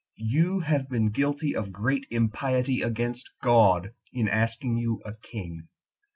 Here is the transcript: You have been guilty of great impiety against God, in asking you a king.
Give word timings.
You 0.17 0.61
have 0.61 0.89
been 0.89 1.11
guilty 1.11 1.55
of 1.55 1.71
great 1.71 2.07
impiety 2.09 2.81
against 2.81 3.29
God, 3.43 3.91
in 4.11 4.27
asking 4.27 4.77
you 4.79 4.99
a 5.05 5.13
king. 5.13 5.67